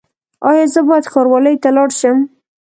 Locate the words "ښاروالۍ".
1.11-1.55